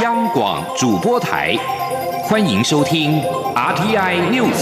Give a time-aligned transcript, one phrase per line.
[0.00, 1.54] 央广主播台，
[2.24, 3.20] 欢迎收听
[3.54, 4.56] RTI News。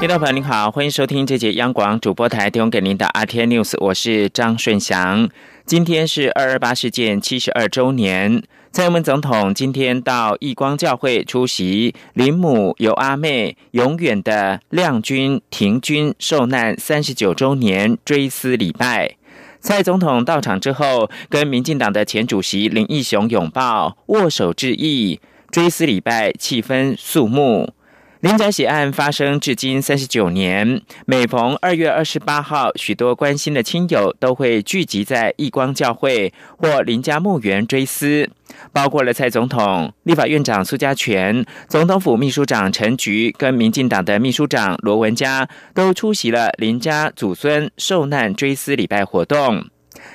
[0.00, 5.28] 听众朋友您好，欢迎收听这节央广主播台提供给您的 RTI News，我是张顺祥。
[5.66, 8.42] 今天是二二八事件七十二周年。
[8.72, 19.16] 蔡英文总统今天到义光教会出席林母由阿妹永远的亮君停军受难三十九周年追思礼拜。
[19.60, 25.20] 蔡总统到场之后，跟民进党的前主席林义雄拥抱握手致意，
[25.50, 27.74] 追思礼拜气氛肃穆。
[28.22, 38.30] 林宅血案发生至今三十九年，每逢二月二十八号，许多关心的亲友都会聚集在义光教会或林家墓园追思，
[38.72, 49.64] 包括了蔡总统、立法院长苏家全、总统府秘书长陈菊跟民进党的秘书长罗文嘉都出席了林家祖孙受难追思礼拜活动。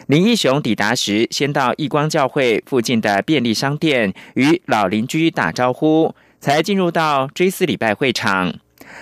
[0.07, 6.15] 林义雄抵达时，先到义光教会附近的便利商店与老邻居打招呼。
[6.39, 8.53] 才进入到追思礼拜会场。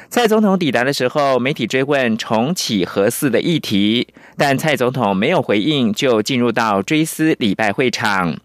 [0.09, 8.37] 蔡总统抵达的时候，媒体追问重启核四的议题，但蔡总统没有回应，就进入到追思礼拜会场。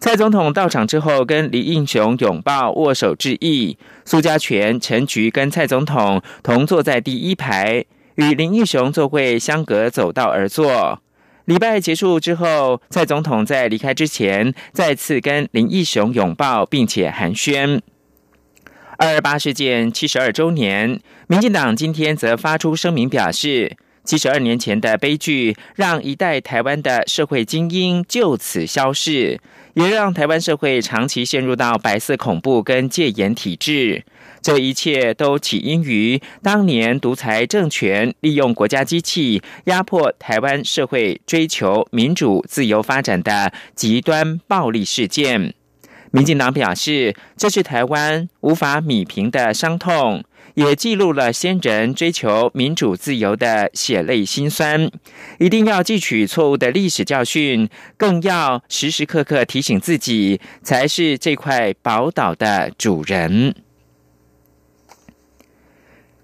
[0.00, 3.76] 蔡总统到场之后，跟李应雄拥抱握手致意。
[4.04, 7.84] 苏家全、陈菊跟蔡总统同坐在第一排，
[8.16, 11.00] 与林义雄座位相隔走道而坐。
[11.46, 17.80] 礼拜结束之后，蔡总统在离开之前，再次跟林义雄拥抱，并且寒暄。
[18.98, 29.38] 二二八事件七十二周年，民进党今天则发出声明表示，七十二年前的悲剧让一代台湾的社会精英就此消逝，
[29.74, 34.04] 也让台湾社会长期陷入到白色恐怖跟戒严体制。
[34.42, 45.54] 这一切都起因于当年独裁政权利用国家机器压迫台湾社会追求民主自由发展的极端暴力事件。
[46.10, 50.24] 民进党表示，这是台湾无法弭平的伤痛，
[50.54, 54.90] 也记录了先人追求民主自由的血泪辛酸。
[55.38, 63.54] 一定要汲取错误的历史教训，更要时时刻刻提醒自己，才是这块宝岛的主人。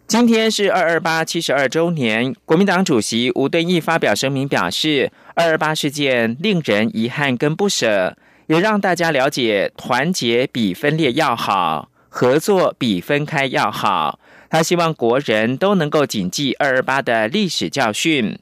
[0.06, 8.16] 今天是二二八七十二周年，国民党主席吴敦义发表声明表示，二二八事件令人遗憾跟不舍。
[8.46, 14.18] 也让大家了解，团结比分裂要好，合作比分开要好。
[14.50, 18.38] 他希望国人都能够谨记二二八的历史教训，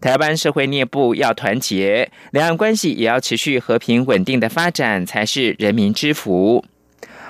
[0.00, 6.64] 台湾社会内部要团结，两岸关系也要持续和平稳定的发展，才是人民之福。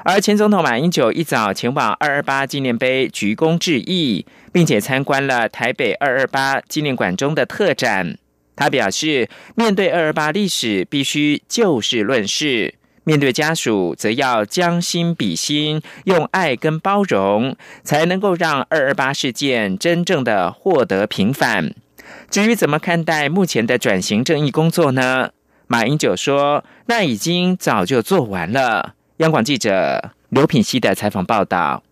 [0.04, 8.18] 而前总统马英九一早前往二二八纪念碑鞠躬致意，并且参观了台北二二八纪念馆中的特展。
[8.56, 12.72] 他表示，面对二二八历史，必须就事论事；
[13.04, 21.74] 面对家属，则要将心比心，用爱跟包容，才能够让二二八事件真正的获得平反。
[22.30, 25.30] 至于怎么看待目前的转型正义工作呢？
[25.68, 31.82] 马英九说：“那已经早就做完了。”央广记者刘品熙的采访报道。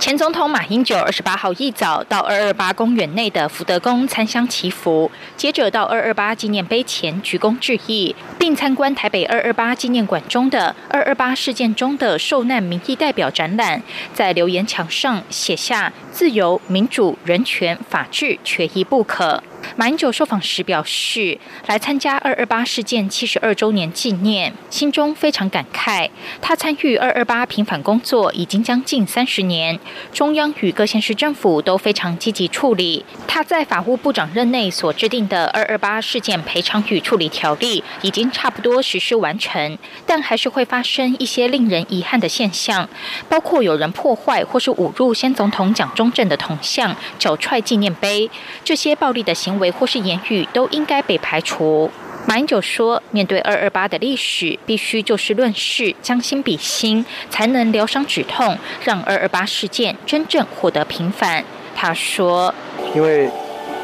[0.00, 19.42] 前总统马英九二十八号一早到二二八公园内的福德宫参香祈福，接着到二二八纪念碑前鞠躬致意，并参观台北二二八纪念馆中的二二八事件中的受难民意代表展览，在留言墙上写下“自由、民主、人权、法治，缺一不可”。
[19.76, 26.10] 马英九受访时表示，来参加二二八事件七十二周年纪念，心中非常感慨。
[26.42, 29.80] 他参与二二八平反工作已经将近三十年，
[30.12, 33.04] 中央与各县市政府都非常积极处理。
[33.26, 42.86] 他在法务部长任内所制定的二二八事件赔偿与处理条例已经差不多实施完成，但还是会发生一些令人遗憾的现象，
[43.28, 48.30] 包括有人破坏或是侮辱先总统蒋中正的铜像、脚踹纪念碑，
[48.62, 49.53] 这些暴力的行。
[49.54, 51.88] 行为或是言语都应该被排除。
[52.26, 61.44] 马英九说：“面对二二八的历史，必须就事论事，将心比心，才能疗伤止痛，让二二八事件真正获得平反。”
[61.76, 62.52] 他说
[62.96, 63.30] ：“因为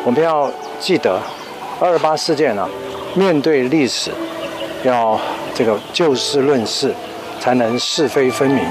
[0.05, 0.50] 我们要
[0.81, 1.20] 记得，
[1.78, 2.69] 二二八事件呢，
[3.14, 4.11] 面对历史，
[4.82, 5.20] 要
[5.55, 6.93] 这个就事论事，
[7.38, 8.64] 才能是非分明；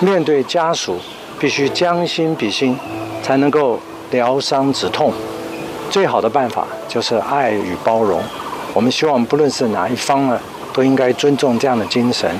[0.00, 0.98] 面对家属，
[1.38, 2.76] 必须将心比心，
[3.22, 3.80] 才能够
[4.10, 5.14] 疗伤止痛。”
[5.90, 8.22] 最好的办法就是爱与包容。
[8.74, 10.38] 我们希望，不论是哪一方呢，
[10.72, 12.30] 都应该尊重这样的精神，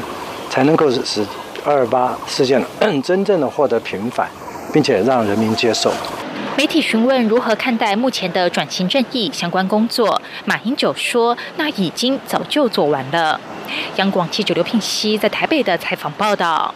[0.51, 1.27] 才能够使
[1.65, 2.63] 二八事件
[3.03, 4.29] 真正的获得平反，
[4.73, 5.91] 并且让人民接受。
[6.57, 13.41] 媒体询问如何看待目前的转型正义相关工作，马英九说：“那已经早就做完了。”
[13.97, 16.75] 央广记者刘聘熙在台北的采访报道。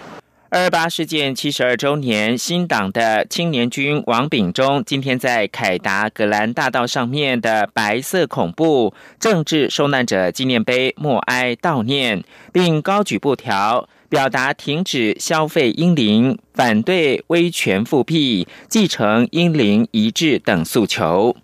[0.55, 12.23] 二八事件七十二周年，新党的青年军王炳忠今天在凯达格兰大道上面的白色恐怖政治受难者纪念碑默哀悼念，
[12.53, 21.35] 并高举布条，表达停止消费英灵、反对威权复辟、继承英灵遗志等诉求。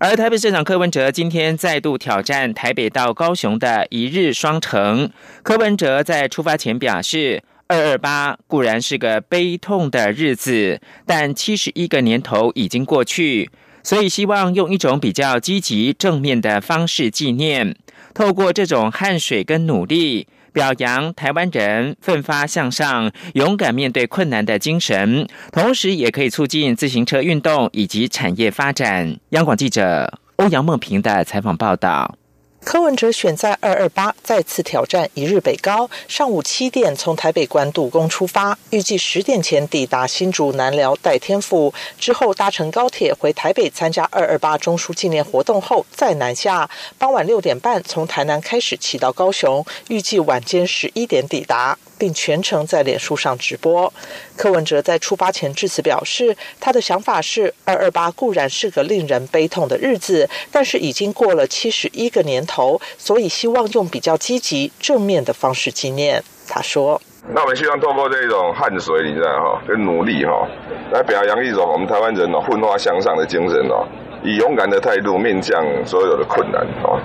[0.00, 5.10] 而台北市长柯文哲今天再度挑战台北到高雄的一日双城。
[5.42, 13.50] 柯文哲在出发前表示：“二二八固然是个悲痛的日子，但七十一个年头已经过去，
[13.82, 17.74] 所以希望用一种比较积极正面的方式纪念，
[18.14, 29.18] 透过这种汗水跟努力。”表扬台湾人奋发向上、勇敢面对困难的精神，同时也可以促进自行车运动以及产业发展。
[29.30, 32.16] 央广记者欧阳梦平的采访报道。
[32.64, 46.68] 柯文哲选在二二八再次挑战一日北高，上午七点从台北关渡宫出发，预计十点前抵达新竹南寮代天府，之后搭乘高铁回台北参加二二八中枢纪念活动后再南下，
[46.98, 51.78] 傍晚六点半从台南开始骑到高雄，预计晚间十一点抵达。
[51.98, 53.92] 并全程在脸书上直播。
[54.36, 66.22] 柯文哲在出发前致辞表示，他的想法是：二二八固然是个令人悲痛的日子，但是已经过了七十一个年头，所以希望用比较积极正面的方式纪念。
[66.48, 67.00] 他说
[67.34, 70.48] ：“那我们希望透过这种汗水，你知道哈，跟努力哈，
[70.92, 73.86] 来表扬一种我们台湾人哦奋发向上的精神哦，
[74.24, 76.98] 以勇敢的态度面向所有的困难哦。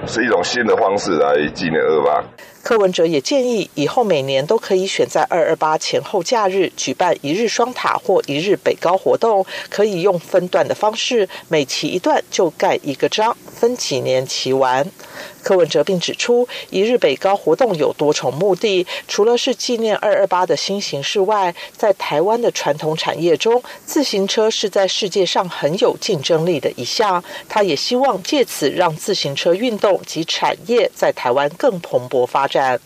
[0.07, 2.25] 是一种新的方式来纪念二八。
[2.63, 14.87] 柯文哲也建议，以后每年都可以选在二二八前后假日举办一日双塔或一日北高活动，可以用分段的方式，每骑一段就盖一个章，分几年骑完。
[15.43, 27.25] 柯文哲并指出，一日北高活动有多重目的，除了是纪念二二八的新形式外，在台湾的传统产业中，自行车是在世界上很有竞争力的一项。
[27.49, 32.50] 他也希望借此让自行车运动及产业在台湾更蓬勃发。
[32.53, 32.81] such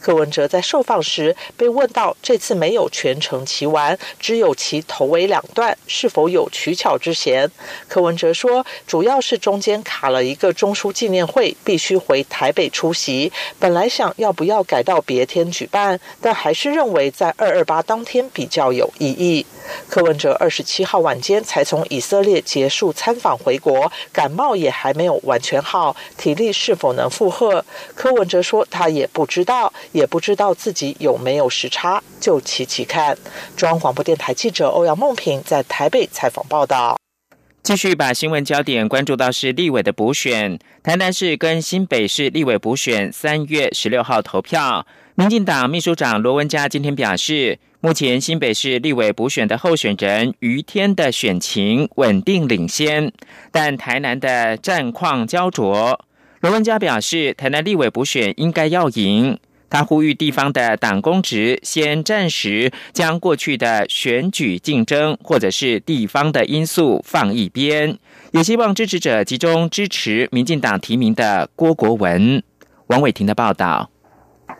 [0.00, 7.50] 柯文哲在受访时被问到，这次没有全程骑完，只有骑头尾两段，是否有取巧之嫌？
[7.86, 13.30] 柯文哲说，主要是中间卡了一个中枢纪念会，必须回台北出席。
[13.58, 19.44] 本来想要不要改到别天举办，但还是认为在二二八当天比较有意义。
[19.88, 27.64] 柯文哲二十七号晚间才从以色列结束参访回国，感冒也还没有完全好，体力是否能负荷？
[27.94, 33.16] 柯文哲说他也不知道，也不知道自己有没有时差，就骑骑看。
[33.56, 36.96] 中央广播电台记者欧阳梦平在台北采访报道。
[37.62, 44.86] 继续把新闻焦点关注到是立委的补选，台南市跟新北市立委补选三月十六号投票。
[45.14, 47.58] 民进党秘书长罗文嘉今天表示。
[47.82, 53.10] 目前新北市立委补选的候选人于天的选情稳定领先，
[53.50, 55.98] 但台南的战况焦灼。
[56.40, 59.38] 罗文嘉表示，台南立委补选应该要赢。
[59.70, 67.96] 他呼吁地方的党公职先暂时将过去的选举竞争或者是地方的因素放一边，
[68.32, 72.42] 也希望支持者集中支持民进党提名的郭国文。
[72.88, 73.88] 王伟婷的报道。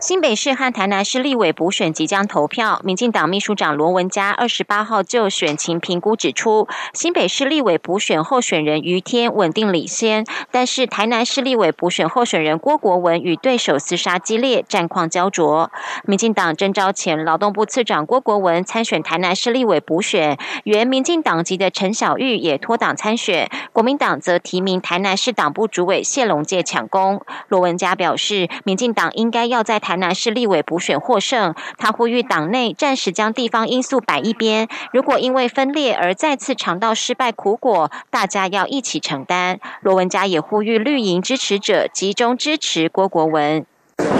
[0.00, 15.70] 新北市和台南市立委补选即将投票，民进党秘书长罗文嘉二十八号就选情评估指出，新北市立委补选候选人于天稳定领先，但是台南市立委补选候选人郭国文与对手厮杀激烈，战况焦灼。
[16.04, 27.20] 民进党征召前劳动部次长郭国文参选台南市立委补选，原民进党籍的陈小玉也脱党参选，国民党则提名台南市党部主委谢龙介抢攻。
[27.48, 34.68] 罗文嘉表示，民进党应该要在台台南市立委补选获胜，他呼吁党内暂时将地方因素摆一边。
[34.92, 39.58] 如果因为分裂而再次尝到失败苦果，大家要一起承担。
[39.80, 43.66] 罗文嘉也呼吁绿营支持者集中支持郭国文。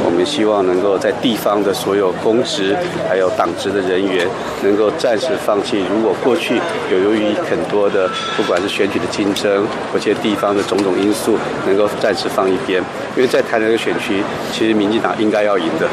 [0.05, 2.77] 我们希望能够在地方的所有公职
[3.09, 4.27] 还有党职的人员，
[4.63, 5.85] 能够暂时放弃。
[5.91, 12.83] 如果过去有由于很多的不管是选举的竞争，或些地方的种种因素，能够暂时放一边。
[13.17, 15.89] 因为在台南的选区，其实民进党应该要赢的。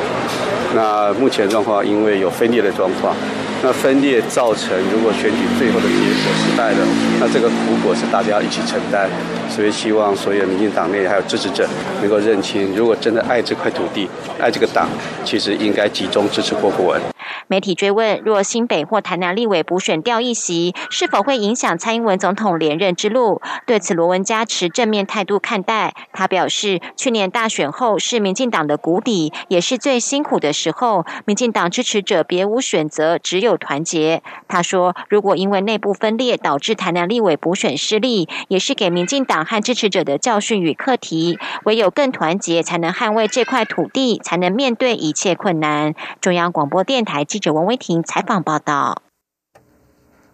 [0.76, 3.16] 那目前状况，因为有分裂的状况。
[3.64, 6.78] 那分裂造成，如果选举最后的结果失败了，
[7.20, 9.10] 那这个苦果是大家要一起承担。
[9.50, 11.68] 所以希望所有民进党内还有支持者
[12.00, 14.08] 能够认清，如果真的爱这块土地、
[14.40, 14.88] 爱这个党，
[15.26, 17.17] 其实应该集中支持郭国文。
[17.48, 23.41] 媒体追问，若新北或台南立委补选掉一席，是否会影响蔡英文总统连任之路？
[23.65, 25.94] 对此，罗文嘉持正面态度看待。
[26.13, 31.06] 他表示，去年大选后是民进党的谷底，也是最辛苦的时候。
[31.25, 34.24] 民进党支持者别无选择，只有团结。
[34.48, 41.38] 他说，如果因为内部分裂导致台南立委补选失利，也是给民进党和支持者的教训与课题。
[41.65, 45.94] 唯有更团结，才能捍卫这块土地，才能面对一切困难。
[46.22, 49.03] 中央广播电台记者王威婷采访报道。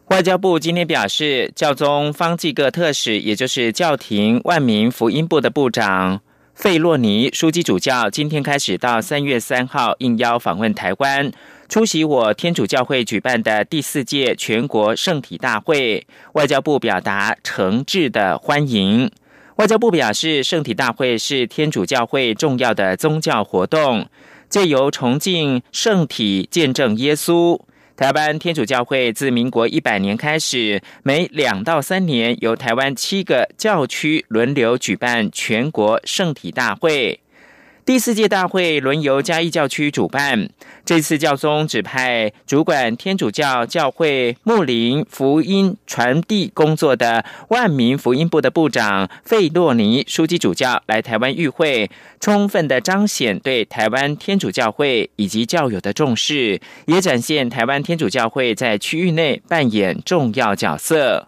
[0.10, 6.22] 外交部今天表示，教宗方济各特使，也就是教廷万民福音部的部长
[6.54, 11.32] 费洛尼书记主教，今天开始到三月三号应邀访问台湾，
[11.68, 16.06] 出席我天主教会举办的第四届全国圣体大会。
[16.34, 19.10] 外交部表达诚挚的欢迎。
[19.56, 24.08] 外交部表示，圣体大会是天主教会重要的宗教活动，
[24.54, 27.60] 借由崇敬圣体，见证耶稣。
[27.96, 37.23] 台湾天主教会自民国一百年开始，每两到三年由台湾七个教区轮流举办全国圣体大会。
[37.86, 40.48] 第四届大会轮由嘉义教区主办。
[40.86, 61.28] 这次教宗指派主管天主教教会牧灵福音传递工作的万民福音部的部长费洛尼书记主教来台湾与会，充分的彰显对台湾天主教会以及教友的重视，也展现台湾天主教会在区域内扮演重要角色。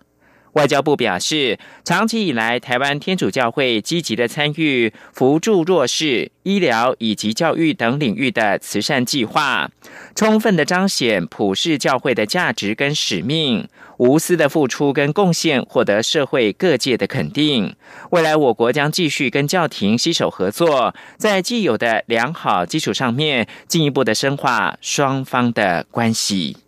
[0.55, 9.69] 外交部表示，长期以来，台湾天主教会积极的参与扶助弱势、医疗以及教育等领域的慈善计划，
[10.15, 17.75] 充分的彰显普世教会的价值跟使命，无私的付出跟贡献，获得社会各界的肯定。
[18.11, 26.64] 未来，我国将继续跟教廷携手合作，在既有的良好基础上面，进一步的深化双方的关系。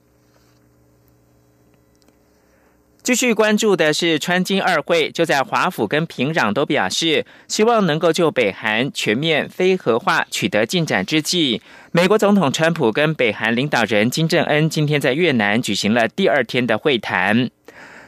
[3.08, 11.62] 继续关注的是川金二会，就在华府跟平壤都表示希望能够就北韩全面非核化取得进展之际，
[11.94, 17.50] 美国总统川普跟北韩领导人金正恩今天在越南举行了第二天的会谈。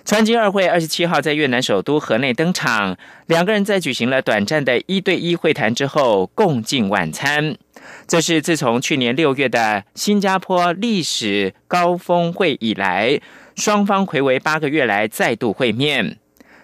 [0.03, 7.55] 川金二会二十七号在越南首都河内登场，两个人在举行了短暂的一对一会谈之后共进晚餐。
[8.05, 13.21] 这是自从去年六月的新加坡历史高峰会以来。
[13.59, 16.17] 双方回违八个月来再度会面，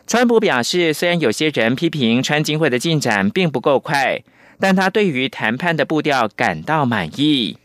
[0.08, 4.24] 川普表示，虽然有些人批评川金会的进展并不够快，
[4.62, 7.58] 但他对于谈判的步调感到满意。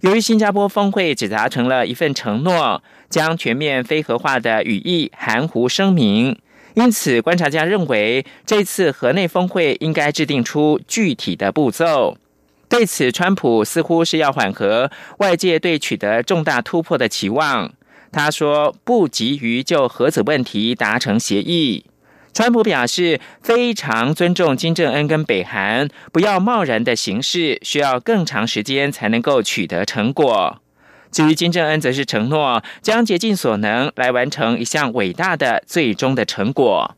[0.00, 6.38] 由于新加坡峰会只达成了一份承诺，将全面非核化的语义含糊声明，
[6.72, 12.16] 因此观察家认为，这次河内峰会应该制定出具体的步骤。
[12.70, 17.72] 对此，川普似乎是要缓和外界对取得重大突破的期望。
[18.10, 21.84] 他说：“不急于就核子问题达成协议。”
[22.32, 30.60] 川普表示非常尊重金正恩跟北韩，不要贸然的行事，需要更长时间才能够取得成果。
[31.10, 36.94] 至于金正恩，则是承诺将竭尽所能来完成一项伟大的最终的成果。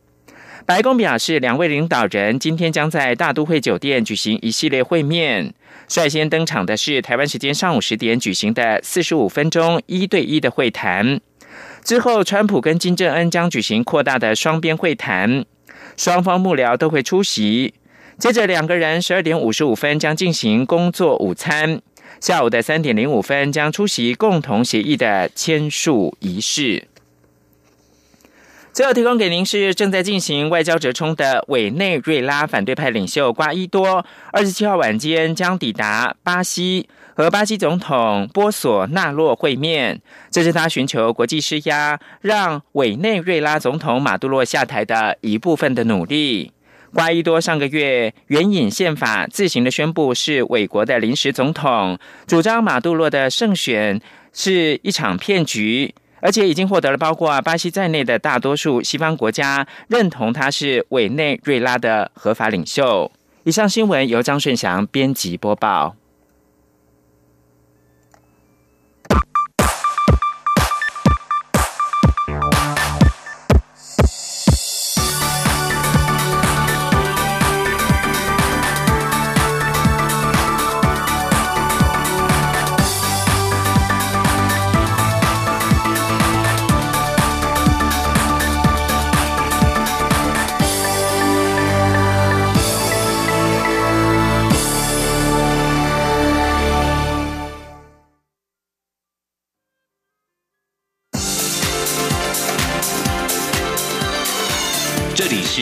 [0.66, 5.54] 白宫表示，两位领导人今天将在大都会酒店举行一系列会面。
[5.90, 11.20] 率先登场的是台湾时间上午十点举行的四十五分钟一对一的会谈。
[11.82, 15.44] 之后，川普跟金正恩将举行扩大的双边会谈，
[15.96, 17.74] 双方幕僚都会出席。
[18.18, 21.82] 接着，两个人十二点五十五分将进行工作午餐。
[22.20, 26.86] 下午的三点零五分将出席共同协议的签署仪式。
[28.80, 46.50] 最后提供给您是正在进行外交折冲的委内瑞拉反对派领袖瓜伊多，二十七号晚间将抵达巴西和巴西总统波索纳洛会面，这是他寻求国际施压让委内瑞拉总统马杜罗下台的一部分的努力。
[46.94, 54.00] 瓜伊多上个月援引宪法自行的宣布是委国的临时总统，主张马杜罗的胜选
[54.32, 55.94] 是一场骗局。
[56.20, 63.10] 而且已经获得了包括巴西在内的大多数西方国家认同他是委内瑞拉的合法领袖。
[63.44, 65.96] 以上新闻由张顺祥编辑播报。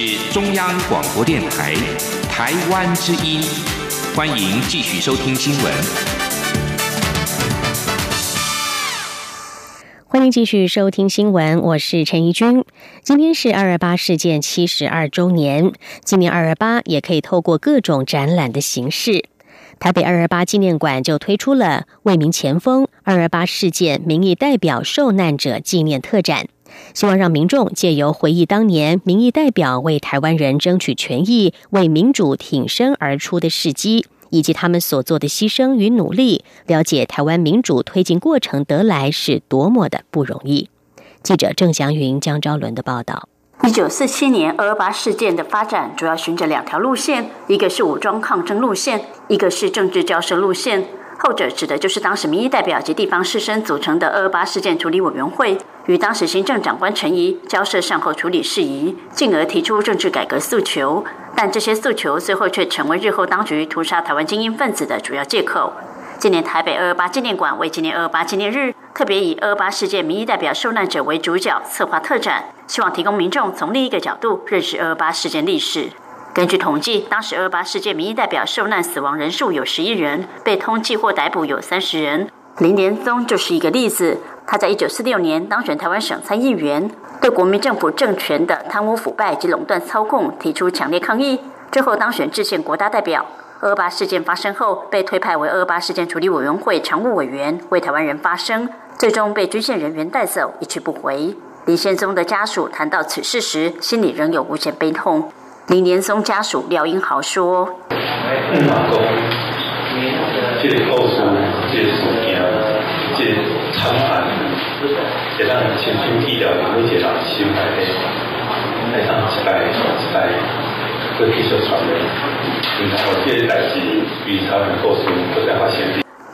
[0.01, 1.75] 是中央广播电台
[2.31, 3.43] 台湾之音，
[4.15, 5.75] 欢迎继续收听新闻。
[10.07, 12.65] 欢迎继续收听新闻，我是陈怡君。
[13.03, 15.73] 今天是二二八事件七十二周年，
[16.05, 19.25] 今年二二八也可以透过各种展览的形式。
[19.81, 26.47] 台北二二八纪念馆就推出了“为民前锋：二二八事件民意代表受难者纪念特展”，
[26.95, 40.69] 希望让民众借由回忆当年民意代表为台湾人争取权益、为民主挺身而出的事迹，以及他们所做的牺牲与努力，了解台湾民主推进过程得来是多么的不容易。
[41.23, 43.29] 记者郑祥云、江昭伦的报道。
[43.65, 50.85] 一九四七年二二八事件的发展主要循着两条路线，一个是武装抗争路线，一个是政治交涉路线。
[51.21, 61.05] 后者指的就是当时民意代表及地方士绅组成的二二八事件处理委员会，与当时行政长官陈仪交涉善后处理事宜，进而提出政治改革诉求。
[61.35, 65.73] 但这些诉求最后却成为日后当局屠杀台湾精英分子的主要借口。
[66.19, 75.91] 今年台北二二八纪念馆为纪念二二八纪念日，特别以二二八事件民意代表受难者为主角，策划特展，希望提供民众从另一个角度认识二二八事件历史。
[76.39, 82.29] 根据统计，当时二八事件民意代表受难死亡人数有十一人，被通缉或逮捕有三十人。
[82.59, 84.17] 林连宗就是一个例子。
[84.47, 86.89] 他在一九四六年当选台湾省参议员，
[87.21, 91.41] 对国民政府政权的贪污腐败及垄断操控提出强烈抗议，
[91.73, 93.27] 之后当选制宪国大代表。
[93.59, 98.69] 二八事件发生后，被推派为二八事件处理委员会常务委员，为台湾人发声。
[98.97, 101.35] 最终被军线人员带走，一去不回。
[101.65, 105.33] 林宪宗的家属谈到此事时，心里仍有无限悲痛。
[105.69, 107.69] 李连松家属廖英豪说：“，”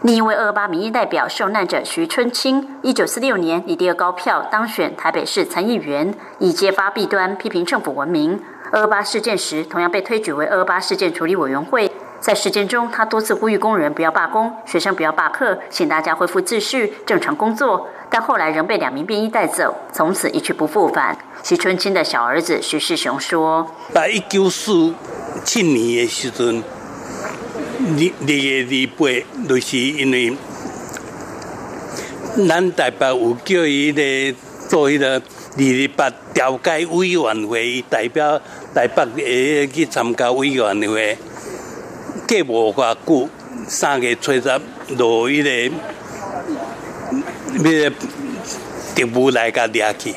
[0.05, 8.39] 另一位二八民意代表受难者徐春清，一九四六年以第二高票当选台北市参议员，以揭发弊端、批评政府文明。
[8.71, 11.91] 二八事件时，同样被推举为二八事件处理委员会。
[12.21, 17.89] 在事件中，他多次呼吁工人不要罢工，学生不要罢课，请大家恢复秩序，正常工作。
[18.11, 21.17] 但后来仍被两名便衣带走，从此一去不复返。
[21.43, 24.93] 徐春清的小儿子徐世雄说：“在一九四
[25.45, 26.63] 七年的时候，
[27.81, 30.37] 二二月二八，就是因为
[32.49, 34.35] 咱台北有叫伊咧
[34.69, 38.41] 做迄个二二八调解委员会，代表
[38.75, 41.19] 台北诶去参加委员会。
[42.27, 43.29] 过无偌久，
[43.69, 44.61] 三月初十
[44.97, 45.75] 落迄个。”
[47.55, 47.91] 要
[48.97, 50.15] 特务来甲掠去，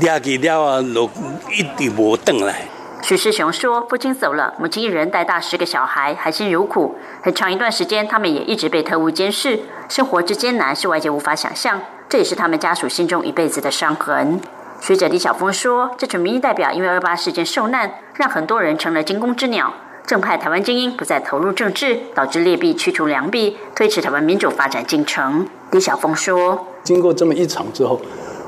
[0.00, 1.10] 掠去了啊，就
[1.52, 2.75] 一直无转来。
[3.06, 6.96] 许世雄说：“父亲走了，母亲一人带大十个小孩，含辛茹苦。
[7.22, 11.80] 很长一段时间，他们也一直被特务监视，生活之艰难是外界无法想象。
[12.08, 14.40] 这也是他们家属心中一辈子的伤痕。”
[14.82, 19.72] 学者李晓峰说：“这群民意代表因为二八事件受难，让很多人成了惊弓之鸟。
[20.04, 28.00] 正派台湾精英不再投入政治，导致劣币驱除良币，推迟台湾民主发展进程。”李晓峰说：“经过这么一场之后，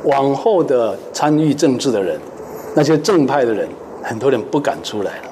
[0.02, 2.20] 往后的参与政治的人，
[2.74, 3.68] 那些正派的人，
[4.02, 5.22] 很多人不敢出来了。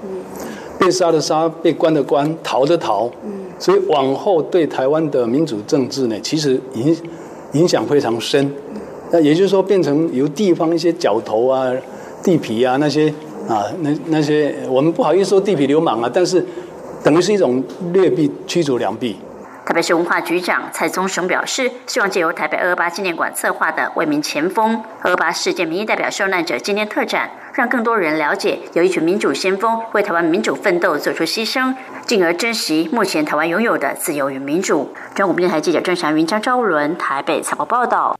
[0.79, 3.11] 被杀的杀，被关的关，逃的逃。
[3.59, 6.95] 所以往后对台湾的民主政治呢，其实影
[7.53, 8.55] 影响非常深。
[9.11, 11.73] 那也就是说，变成由地方一些角头啊、
[12.23, 13.09] 地痞啊那些
[13.49, 16.45] 啊，那那些我们不好意思说地痞流氓啊，但是
[17.03, 19.17] 等于是一种劣币驱逐良币。”
[19.65, 31.75] 台北市文化局长蔡宗雄表示，希望借由台北二二八纪念馆策划的“为民前锋”二二八事件民意代表受难者纪念特展，让更多人了解有一群民主先锋为台湾民主奋斗做出牺牲，
[32.07, 34.90] 进而珍惜目前台湾拥有的自由与民主。
[35.14, 38.19] 中国电台记者郑祥云、张昭伦台北采报报道。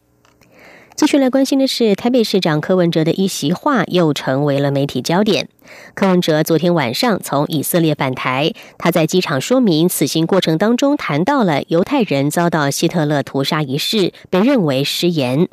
[0.95, 5.51] 继续来关心的是，台北市长柯文哲的一席话又成为了媒体焦点。
[5.95, 15.51] 柯文哲昨天晚上从以色列返台，他在机场说明此行过程当中谈到了犹太人遭到希特勒屠杀一事，被认为失言。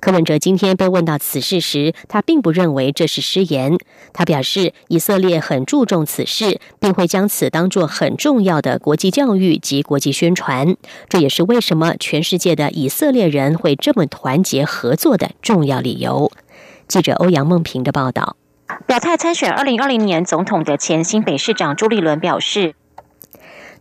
[0.00, 3.76] 柯文哲今天被问到此事时，他并不认为这是失言。
[4.12, 10.76] 他表示，以色列很注重此事，并会将此当作很重要的国际教育及国际宣传。
[11.08, 16.30] 这也是为什么全世界的以色列人会这么团结合作的重要理由。
[16.86, 18.36] 记者欧阳梦平的报道。
[18.86, 22.74] 表态参选二零二零年总统的前新北市长朱立伦表示。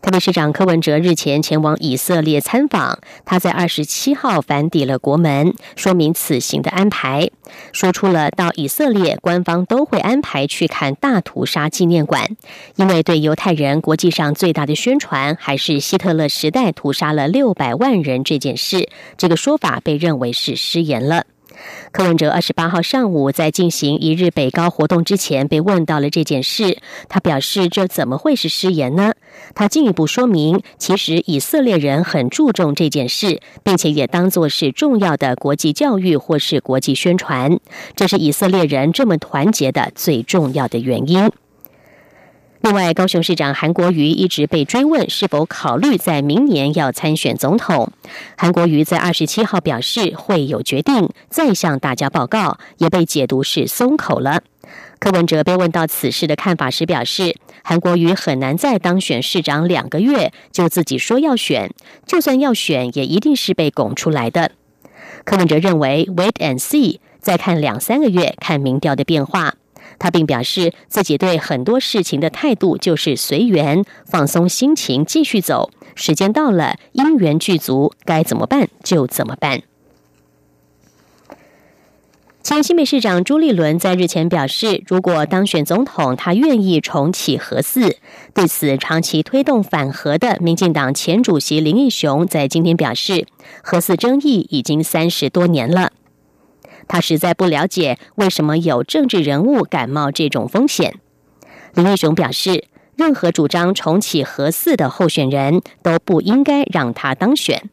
[0.01, 7.29] 台北市长柯文哲日前前往以色列参访，他在二十七号返抵了国门，说明此行的安排，
[7.71, 12.37] 说出了到以色列官方都会安排去看大屠杀纪念馆，
[12.75, 21.25] 因为对犹太人国际上最大的宣传还是希特勒时代屠杀了六百万人这件事，这个说法被认为是失言了。
[21.91, 26.77] 柯文哲二十八号上午在进行一日北高活动之前，被问到了这件事。
[27.09, 29.13] 他表示：“这怎么会是失言呢？”
[29.53, 37.59] 他进一步说明，其实以色列人很注重这件事，并且也当作是重要的国际教育或是国际宣传。
[37.95, 41.29] 这是以色列人这么团结的最重要的原因。
[42.65, 47.91] 另外，高雄市长韩国瑜一直被追问是否考虑在明年要参选总统。
[48.35, 54.41] 韩国瑜在二十七号表示会有决定，再向大家报告，也被解读是松口了。
[54.97, 61.69] 柯文哲被问到此事的看法时表示，韩国瑜很难在当选市长两个月就自己说要选，
[62.07, 64.49] 就算要选，也一定是被拱出来的。
[65.23, 69.53] 柯文哲认为，wait and see，再看两三个月，看民调的变化。
[69.97, 75.69] 他并表示，自己对很多事情的态度就是随缘、放松心情，继续走。
[75.95, 79.61] 时间到了，因缘具足，该怎么办就怎么办。
[82.43, 87.97] 前新北市长朱立伦在日前表示，如果当选总统，他愿意重启核四。
[88.35, 93.25] 对此，长期推动反核的民进党前主席林义雄在今天表示，
[93.63, 95.91] 核四争议已经三十多年了。
[96.87, 100.99] 他实在不了解为什么有政治人物敢冒这种风险。
[101.73, 107.69] 林义雄表示，任何主张重启核四的候选人都不应该让他当选，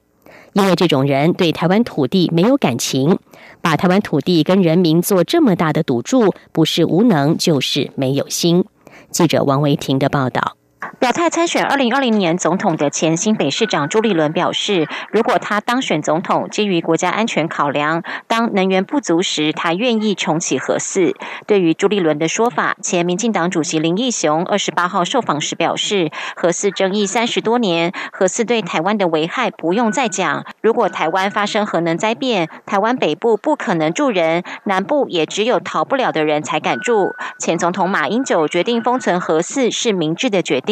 [0.55, 3.19] 因为这种人对台湾土地没有感情，
[3.61, 8.65] 把台湾土地跟人民做这么大的赌注，不是无能就是没有心。
[9.11, 10.57] 记者王维婷的报道。
[10.99, 21.15] 表态参选二零二零年总统的前新北市长朱立伦表示，如果他当选总统，基于国家安全考量，当能源不足时，他愿意重启核四。
[21.47, 30.45] 对于朱立伦的说法，前民进党主席林义雄二十八号受访时表示，核四争议三十多年，核四对台湾的危害不用再讲。
[30.61, 37.13] 如果台湾发生核能灾变，台湾北部不可能住人，南部也只有逃不了的人才敢住。
[37.39, 40.72] 前总统马英九决定封存核四是明智的决定。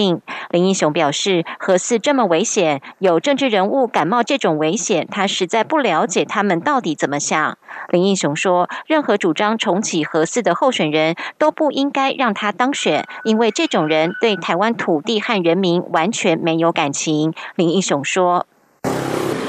[0.50, 7.58] 林英雄表示，核四这么危险，有政治人物敢冒这种危险，他实在不了解他们到底怎么想。
[7.90, 17.32] 林英雄说，任何主张重启核四的候选人都不应该让他当选，因为这种人对台湾土地和人民完全没有感情。
[17.56, 18.46] 林英雄说，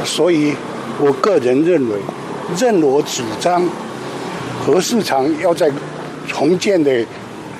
[0.04, 0.56] 所以
[1.00, 1.96] 我个人认为，
[2.58, 3.64] 任我主张
[4.64, 5.72] 核市场要在
[6.28, 7.06] 重建的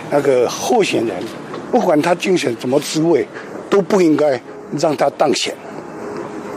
[0.10, 1.16] 那个候选人。
[1.72, 3.26] 不管他竞选什么职位，
[3.70, 4.40] 都不应该
[4.78, 5.54] 让他当选。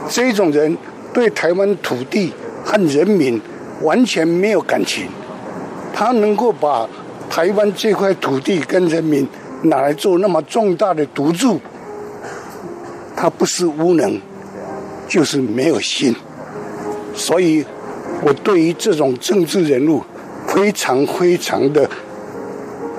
[0.09, 0.77] 这种人
[1.13, 2.31] 对台湾土地
[2.63, 3.41] 和人民
[3.81, 5.07] 完全没有感情，
[5.93, 6.87] 他能够把
[7.29, 9.27] 台湾这块土地跟人民
[9.63, 11.59] 拿来做那么重大的赌注，
[13.15, 14.19] 他不是无能，
[15.07, 16.13] 就是没有心。
[17.15, 17.65] 所以，
[18.21, 20.03] 我对于这种政治人物，
[20.47, 21.89] 非常非常的，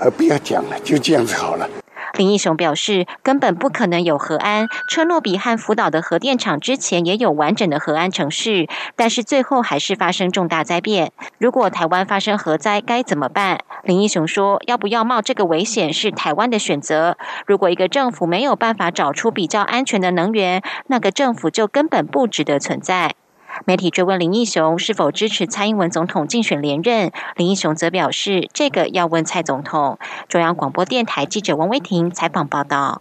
[0.01, 1.69] 呃，不要讲了，就这样子好了。
[2.17, 4.69] 林义雄表示，根本不可能有核安。
[4.89, 11.13] 车诺比和福岛的核电厂之前也有完整的核安城市，但是最后还是发生重大灾变。
[11.39, 13.61] 如果台湾发生核灾，该怎么办？
[13.85, 17.19] 林义雄说，要不要冒这个危险是台湾的选择。
[17.47, 23.15] 如果一个政府没有办法找出比较安全的能源，那个政府就根本不值得存在。
[23.65, 29.99] 媒体追问林义雄是否支持蔡英文总统竞选连任，林义雄则表示，这个要问蔡总统。
[30.29, 33.01] 中央广播电台记者王威婷采访报道。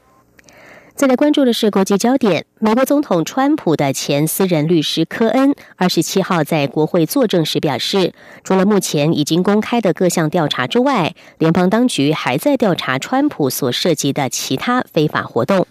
[0.96, 8.14] 再来关注的是国际焦点，美国总统川普的前私人律师科恩二十七号在国会作证时表示，
[8.46, 15.68] 除了目前已经公开的各项调查之外，联邦当局还在调查川普所涉及的其他非法活动。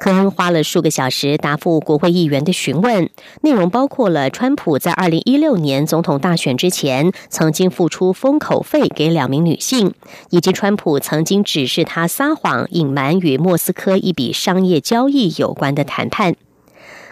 [0.00, 3.10] 科恩花了数个小时答复国会议员的询问，
[3.42, 9.92] 内容包括了川普在二零一六年总统大选之前曾经付出封口费给两名女性，
[10.30, 16.34] 以及川普曾经指示他撒谎隐瞒与莫斯科一笔商业交易有关的谈判。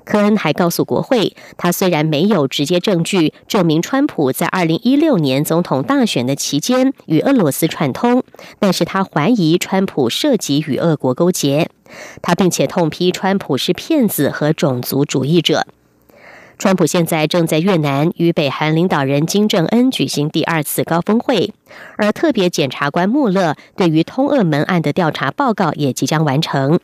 [0.06, 8.24] 科恩还告诉国会，他虽然没有直接证据证明川普在二零一六年总统大选的期间与俄罗斯串通，
[8.58, 11.68] 但是他怀疑川普涉及与俄国勾结。
[12.22, 15.66] 他并且痛批川普是骗子和种族主义者。
[16.58, 21.52] 川普现在正在越南与北韩领导人金正恩举行第二次高峰会，
[21.96, 26.80] 而特别检察官穆勒对于通俄门案的调查报告也即将完成。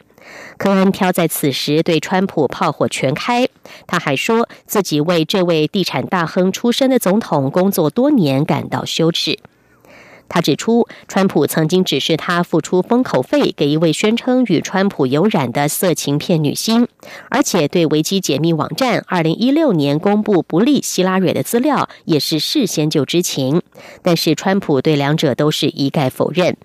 [0.56, 3.48] 科恩挑在此时对川普炮火全开，
[3.88, 9.40] 他还说自己为这位地产大亨出身的总统工作多年感到羞耻。
[10.28, 16.88] 他指出，川普曾经指示他付出封口费给一位宣称与川普有染的色情片女星，
[17.28, 23.62] 而且对维基解密网站二零一六年公布不利希拉蕊的资料也是事先就知情。
[24.02, 26.56] 但是川普对两者都是一概否认。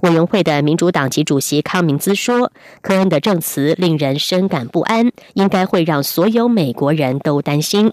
[0.00, 7.92] 委员会的民主党籍主席康明兹说：“科恩的证词令人深感不安，应该会让所有美国人都担心。”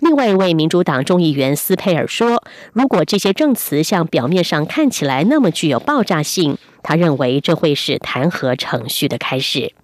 [0.00, 9.74] 另外一位民主党众议员斯佩尔说：“如果这些证词像表面上看起来那么具有爆炸性，他认为这会是弹劾程序的开始。”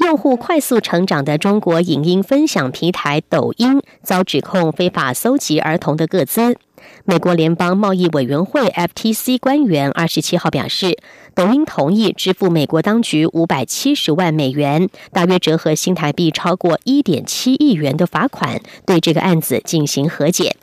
[0.00, 6.58] 用户快速成长的中国影音分享平台抖音遭指控非法搜集儿童的个资。
[7.04, 10.96] 美国联邦贸易委员会 （FTC） 官员二十七号表示，
[11.34, 20.56] 抖音同意支付美国当局五百七十万美元，大约折合新台币超过一点七亿元的罚款，对这个案子进行和解。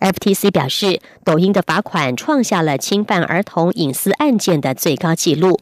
[0.00, 5.60] FTC 表示，抖音的罚款创下了侵犯儿童隐私案件的最高纪录。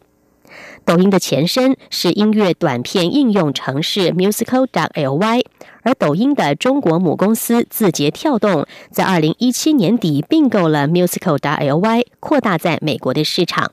[0.85, 5.45] 抖音的前身是音乐短片应用城市 Musical.ly，
[5.83, 13.73] 而抖音的中国母公司字节跳动在二零一七年底并购了 Musical.ly，扩大在美国的市场。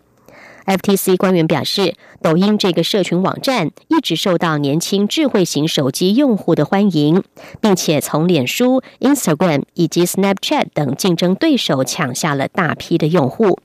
[0.70, 7.24] FTC 官员表示，抖音这个社群网站一直受到年轻智慧型手机用户的欢迎，
[7.60, 13.60] 并且从脸书、Instagram 以及 Snapchat 等竞争对手抢下了大批的用户。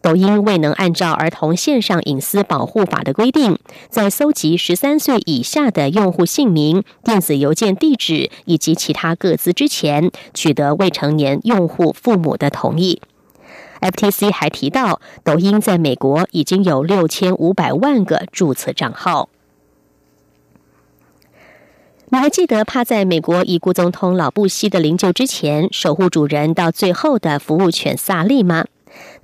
[0.00, 3.58] 抖音未能按照儿童线上隐私保护法的规定，
[3.90, 13.02] 在搜集十三岁以下的用户姓名、电子邮件地址以及其他个资之前，取得未成年用户父母的同意。
[13.80, 19.28] FTC 还提到，抖音在美国已经有六千五百万个注册账号。
[22.08, 28.64] 你还记得趴在美国已故总统老布希的灵柩之前，守护主人到最后的服务犬萨利吗？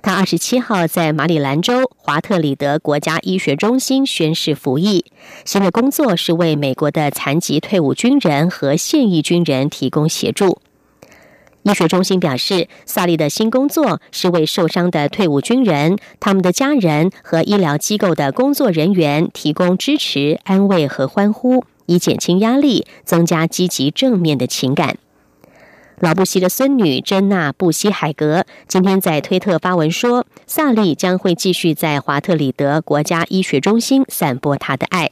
[0.01, 5.05] 他二十七号在马里兰州华特里德国家医学中心宣誓服役，
[5.45, 10.59] 新的工作是为美国的残疾退伍军人和现役军人提供协助。
[11.63, 24.97] 医学中心表示，萨利的新工作是为受伤的退伍军人、他们的家人和医疗机构的工作人员提供支持、安慰和欢呼，以减轻压力，增加积极正面的情感。
[25.99, 35.09] 老布希的孙女珍娜·布希海格今天在推特发文说，萨利将会继续在华特里德国家医学中心散播他的爱。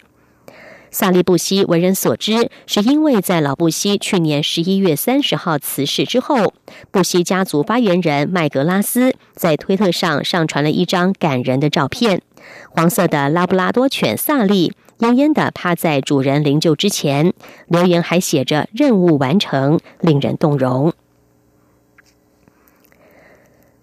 [0.92, 6.54] 萨利布希为人所知，是因为在老布希去年十一月三十号辞世之后，
[6.92, 12.22] 布希家族发言人麦格拉斯在推特上上传了一张感人的照片，
[12.70, 14.74] 黄色的拉布拉多犬萨利。
[15.00, 17.34] 奄奄的趴在主人灵柩之前，
[17.68, 20.94] 留言还写着“任务完成”，令人动容。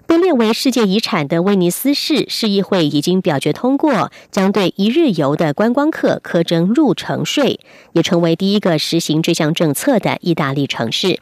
[0.06, 7.60] 被列为世界遗产的威尼斯市市议会已经表决通过，将对一日游的观光客苛征入城税，
[7.92, 11.20] 也成为第一个实行这项政策的意大利城市。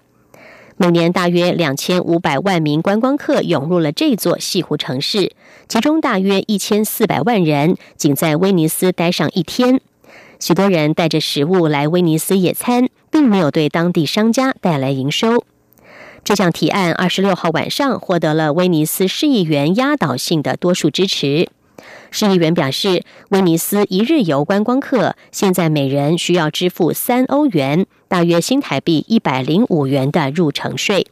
[0.76, 5.30] 每年大约两千五百万名观光客涌入了这座西湖城市，
[5.68, 9.80] 其中大约一千四百万人仅在威尼斯待上一天。
[10.40, 15.44] 许多人带着食物来威尼斯野餐，并没有对当地商家带来营收。
[16.26, 21.48] 这项提案二十六号晚上获得了威尼斯市议员压倒性的多数支持。
[22.10, 31.06] 市议员表示，威尼斯一日游观光客现在每人需要支付三欧元，大约新台币一百零五元的入城税。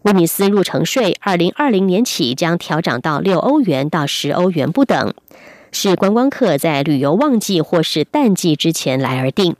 [0.00, 5.12] 威尼斯入城税二零二零年起将调涨到六欧元到十欧元不等，
[5.70, 9.54] 是观光客在旅游旺季或是淡季之前来而定。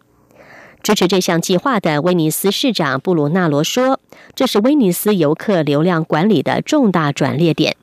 [0.82, 4.00] 支持这项计划的威尼斯市长布鲁纳罗说
[4.34, 7.76] ：“这是威尼斯游客流量管理的重大转捩点。”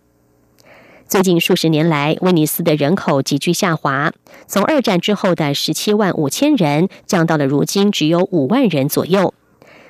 [1.07, 4.11] 最近数十年来，威尼斯的人口急剧下滑，
[4.47, 9.33] 从二战之后的十七万五千人降到了如今只有五万人左右。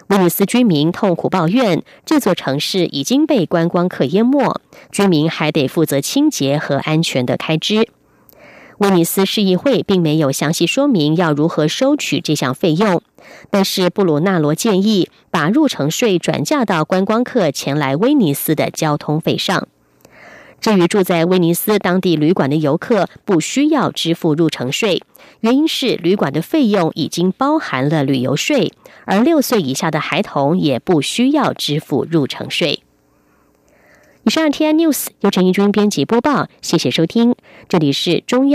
[0.07, 4.59] 威尼斯居民痛苦抱怨，这座城市已经被观光客淹没，
[4.91, 7.87] 居民还得负责清洁和安全的开支。
[8.77, 13.01] 威尼斯市议会并没有详细说明要如何收取这项费用，
[13.49, 19.67] 但是布鲁纳罗建议把入城税转嫁到观光客前来威尼斯的交通费上。
[20.59, 25.01] 至于住在威尼斯当地旅馆的游客，不需要支付入城税，
[25.41, 28.73] 原因是旅馆的费用已经包含了旅游税，
[29.05, 32.81] 而六岁以下的孩童也不需要支付入城税。
[34.23, 37.35] 以上 T I News 由陈义军编辑播报，谢谢收听，
[37.69, 38.53] 这里是中央。